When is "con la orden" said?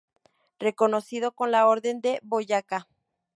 1.31-2.01